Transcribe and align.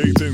onírica 0.00 0.24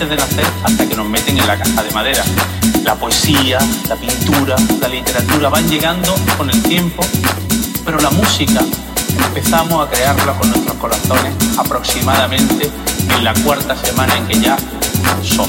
antes 0.00 0.10
de 0.10 0.16
nacer 0.16 0.46
hasta 0.62 0.88
que 0.88 0.94
nos 0.94 1.08
meten 1.08 1.36
en 1.36 1.44
la 1.44 1.58
caja 1.58 1.82
de 1.82 1.90
madera. 1.90 2.22
La 2.84 2.94
poesía, 2.94 3.58
la 3.88 3.96
pintura, 3.96 4.54
la 4.80 4.86
literatura 4.86 5.48
van 5.48 5.68
llegando 5.68 6.14
con 6.36 6.48
el 6.48 6.62
tiempo, 6.62 7.02
pero 7.84 7.98
la 7.98 8.10
música 8.10 8.60
empezamos 9.26 9.84
a 9.84 9.90
crearla 9.90 10.34
con 10.34 10.50
nuestros 10.50 10.76
corazones 10.76 11.32
aproximadamente 11.58 12.70
en 13.16 13.24
la 13.24 13.34
cuarta 13.42 13.74
semana 13.76 14.16
en 14.16 14.26
que 14.28 14.38
ya 14.38 14.56
somos. 15.20 15.47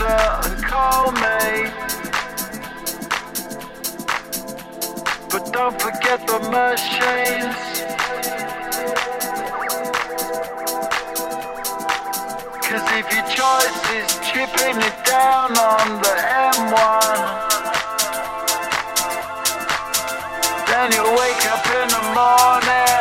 and 0.00 0.64
call 0.64 1.12
me. 1.12 1.70
But 5.30 5.52
don't 5.52 5.80
forget 5.80 6.26
the 6.26 6.38
machines. 6.50 7.56
Cause 12.62 12.86
if 12.98 13.06
your 13.12 13.26
choice 13.28 13.82
is 13.98 14.08
chipping 14.28 14.78
it 14.80 15.04
down 15.04 15.56
on 15.58 16.00
the 16.02 16.14
M1, 16.56 17.18
then 20.68 20.92
you'll 20.92 21.16
wake 21.18 21.44
up 21.52 21.66
in 21.66 21.88
the 21.88 22.02
morning. 22.14 22.91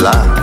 love. 0.00 0.33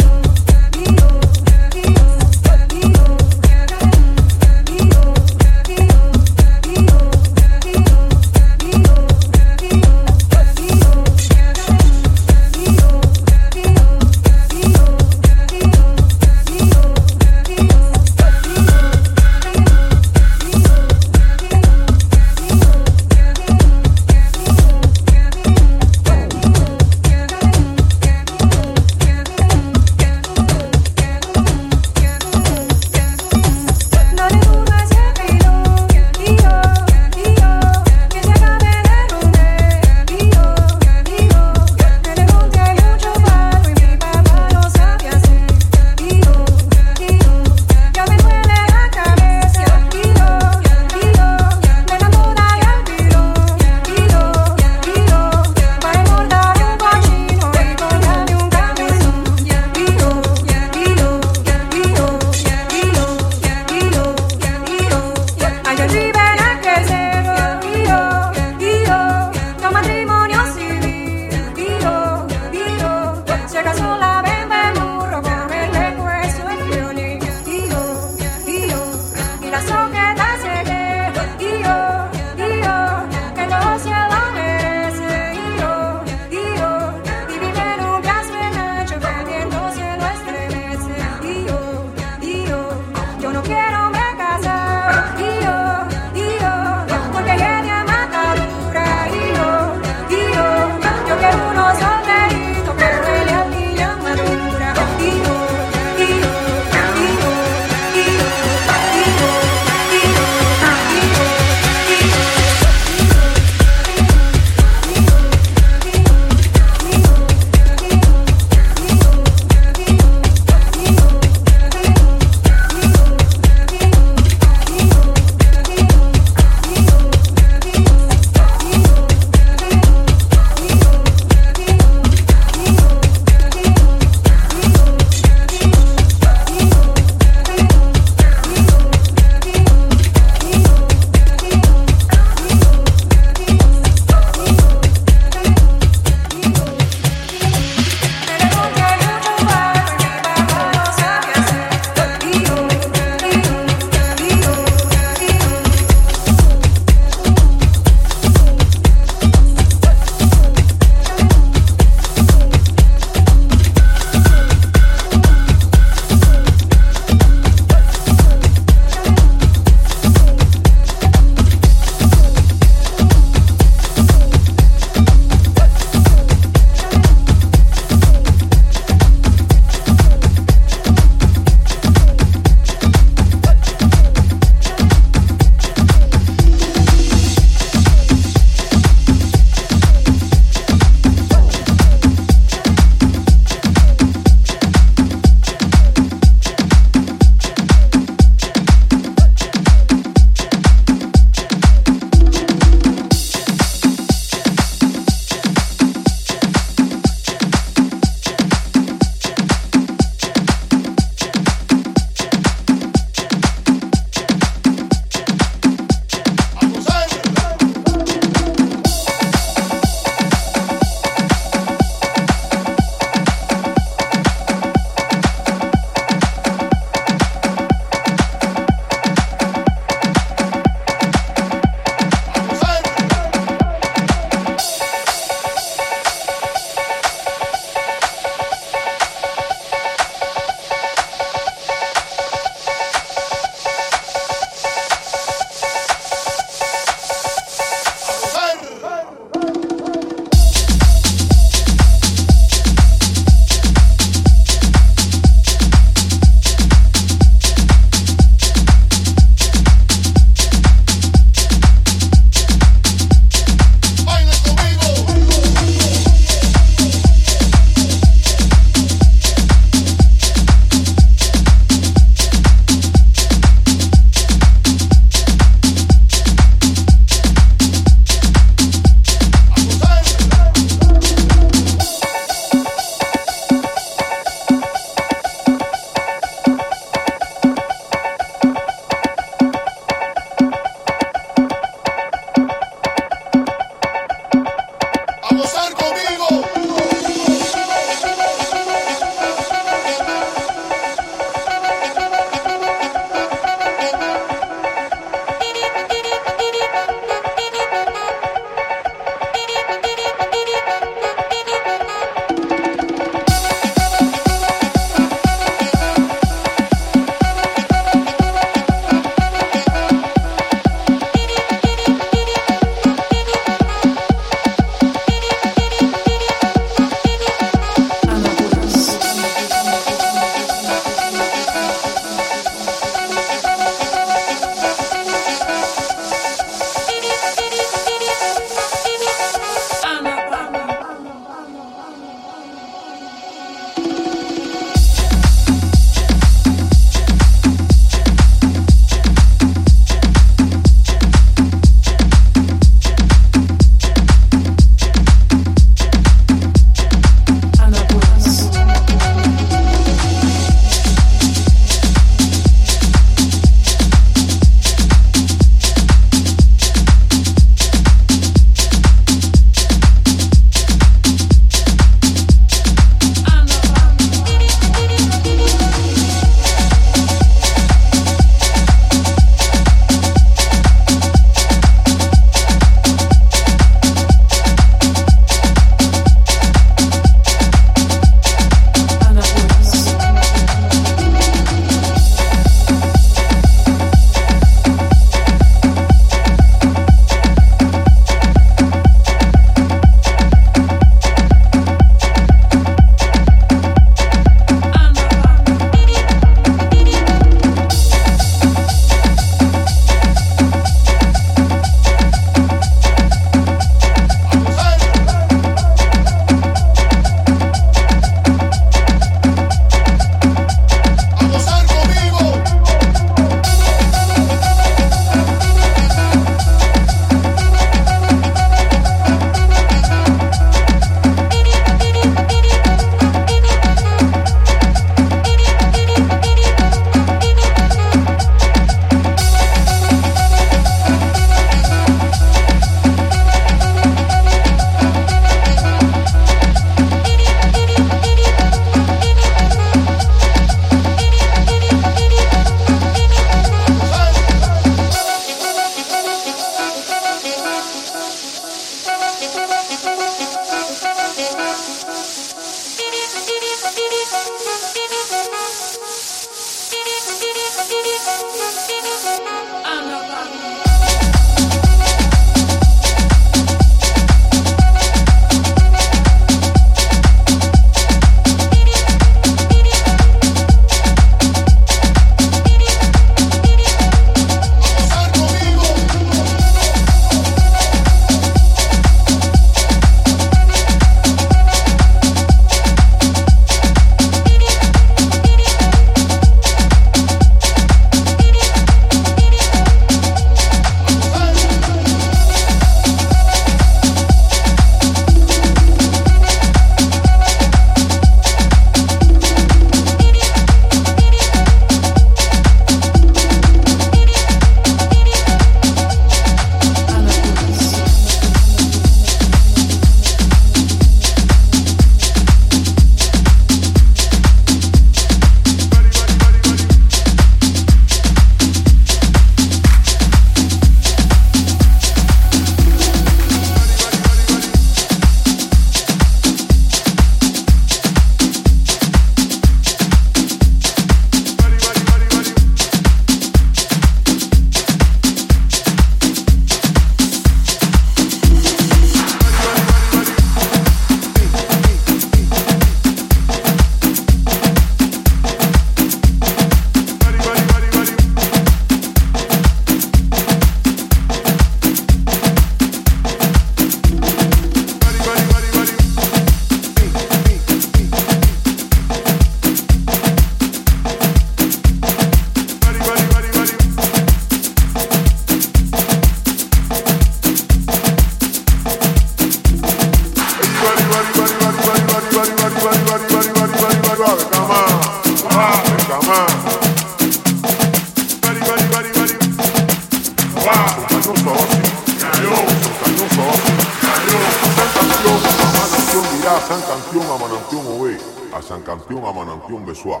campeón 597.42 597.80
oé, 597.80 597.98
a 598.36 598.42
san 598.42 598.62
campeón 598.62 599.04
a 599.04 599.12
manampión 599.12 599.64
besoá. 599.66 600.00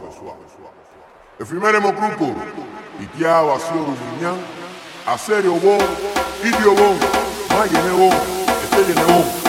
Εφημέρεμο 1.38 1.92
κρούπο, 1.92 2.36
η 3.00 3.08
τιά 3.16 3.42
βασίο 3.42 3.84
ρουβινιά, 3.86 4.38
ασέρι 5.06 5.46
ο 5.46 5.54
βόν, 5.54 5.88
ίδιο 6.44 6.74
βόν, 6.74 6.96
μάγενε 7.50 7.92
βόν, 7.98 8.16
ετέλενε 8.64 9.04
βόν. 9.04 9.41